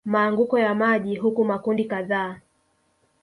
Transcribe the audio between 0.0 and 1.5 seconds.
maanguko ya maji huku